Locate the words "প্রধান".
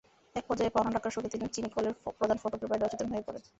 2.19-2.37